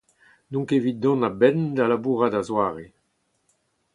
[0.49, 2.87] N'on ket evit dont a-benn da labourat a-zoare.